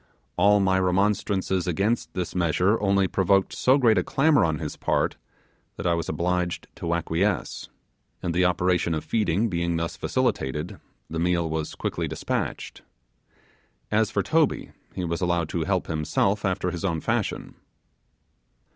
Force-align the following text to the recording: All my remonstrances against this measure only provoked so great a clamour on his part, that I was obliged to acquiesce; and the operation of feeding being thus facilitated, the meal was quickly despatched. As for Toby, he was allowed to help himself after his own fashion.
All 0.35 0.59
my 0.59 0.79
remonstrances 0.79 1.67
against 1.67 2.13
this 2.15 2.33
measure 2.33 2.81
only 2.81 3.07
provoked 3.07 3.53
so 3.53 3.77
great 3.77 3.99
a 3.99 4.03
clamour 4.03 4.43
on 4.43 4.57
his 4.57 4.75
part, 4.75 5.15
that 5.77 5.85
I 5.85 5.93
was 5.93 6.09
obliged 6.09 6.65
to 6.77 6.95
acquiesce; 6.95 7.69
and 8.23 8.33
the 8.33 8.43
operation 8.43 8.95
of 8.95 9.03
feeding 9.05 9.47
being 9.47 9.77
thus 9.77 9.95
facilitated, 9.95 10.79
the 11.07 11.19
meal 11.19 11.47
was 11.47 11.75
quickly 11.75 12.07
despatched. 12.07 12.81
As 13.91 14.09
for 14.09 14.23
Toby, 14.23 14.71
he 14.95 15.05
was 15.05 15.21
allowed 15.21 15.49
to 15.49 15.65
help 15.65 15.85
himself 15.85 16.45
after 16.45 16.71
his 16.71 16.83
own 16.83 16.99
fashion. 16.99 17.53